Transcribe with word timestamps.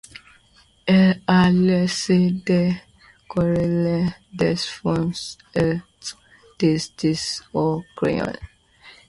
Il 0.87 1.21
a 1.27 1.51
laissé 1.51 2.31
des 2.47 2.71
aquarelles, 3.23 4.07
des 4.33 4.55
fusains 4.55 5.35
et 5.53 5.75
des 6.57 6.77
dessins 6.97 7.43
au 7.53 7.83
crayon. 7.95 8.33